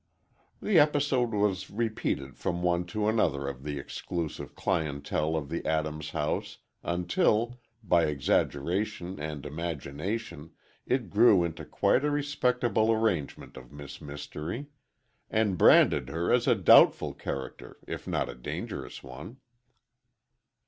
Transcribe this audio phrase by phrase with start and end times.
[0.63, 6.09] The episode was repeated from one to another of the exclusive clientele of the Adams
[6.09, 10.53] house, until, by exaggeration and imagination
[10.87, 14.69] it grew into quite a respectable arraignment of Miss Mystery,
[15.29, 19.37] and branded her as a doubtful character if not a dangerous one.